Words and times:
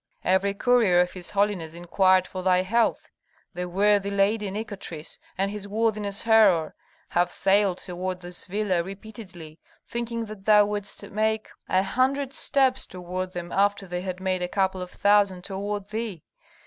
Every 0.23 0.55
courier 0.55 0.99
of 0.99 1.13
his 1.13 1.29
holiness 1.29 1.75
inquired 1.75 2.25
for 2.25 2.41
thy 2.41 2.63
health; 2.63 3.11
the 3.53 3.69
worthy 3.69 4.09
lady, 4.09 4.49
Nikotris, 4.49 5.19
and 5.37 5.51
his 5.51 5.67
worthiness 5.67 6.23
Herhor 6.23 6.73
have 7.09 7.31
sailed 7.31 7.77
toward 7.77 8.21
this 8.21 8.45
villa 8.45 8.81
repeatedly, 8.81 9.59
thinking 9.85 10.25
that 10.25 10.45
thou 10.45 10.65
wouldst 10.65 11.07
make 11.11 11.49
a 11.69 11.83
hundred 11.83 12.33
steps 12.33 12.87
toward 12.87 13.33
them 13.33 13.51
after 13.51 13.85
they 13.85 14.01
had 14.01 14.19
made 14.19 14.41
a 14.41 14.47
couple 14.47 14.81
of 14.81 14.89
thousand 14.89 15.43
toward 15.43 15.89
thee. 15.89 16.23